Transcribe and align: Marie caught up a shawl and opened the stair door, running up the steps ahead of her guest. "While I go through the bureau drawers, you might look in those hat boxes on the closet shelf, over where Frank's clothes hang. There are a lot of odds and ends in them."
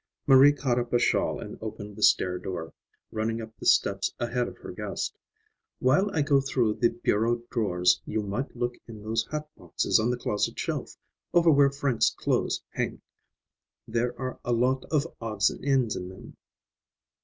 Marie 0.25 0.51
caught 0.51 0.79
up 0.79 0.91
a 0.93 0.97
shawl 0.97 1.39
and 1.39 1.59
opened 1.61 1.95
the 1.95 2.01
stair 2.01 2.39
door, 2.39 2.73
running 3.11 3.39
up 3.39 3.55
the 3.59 3.67
steps 3.67 4.11
ahead 4.19 4.47
of 4.47 4.57
her 4.57 4.71
guest. 4.71 5.13
"While 5.77 6.09
I 6.11 6.23
go 6.23 6.41
through 6.41 6.73
the 6.77 6.89
bureau 6.89 7.43
drawers, 7.51 8.01
you 8.07 8.23
might 8.23 8.55
look 8.55 8.79
in 8.87 9.03
those 9.03 9.27
hat 9.29 9.47
boxes 9.55 9.99
on 9.99 10.09
the 10.09 10.17
closet 10.17 10.57
shelf, 10.57 10.97
over 11.35 11.51
where 11.51 11.69
Frank's 11.69 12.09
clothes 12.09 12.63
hang. 12.71 13.01
There 13.87 14.19
are 14.19 14.39
a 14.43 14.53
lot 14.53 14.85
of 14.85 15.05
odds 15.21 15.51
and 15.51 15.63
ends 15.63 15.95
in 15.95 16.09
them." 16.09 16.35